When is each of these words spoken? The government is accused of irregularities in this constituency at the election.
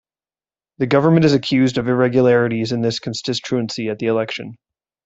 The 0.79 0.87
government 0.87 1.25
is 1.25 1.33
accused 1.33 1.77
of 1.77 1.87
irregularities 1.87 2.71
in 2.71 2.81
this 2.81 2.97
constituency 2.97 3.89
at 3.89 3.99
the 3.99 4.07
election. 4.07 4.57